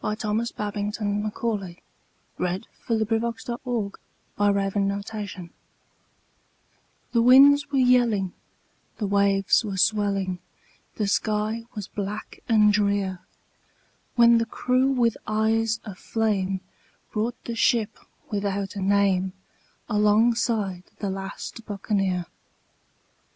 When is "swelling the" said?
9.77-11.07